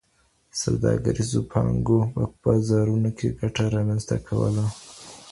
سوداګريزو 0.61 1.39
پانګو 1.51 1.99
په 2.13 2.21
بازارونو 2.43 3.09
کي 3.17 3.27
ګټه 3.39 3.63
رامنځته 3.75 4.15
کوله. 4.27 4.65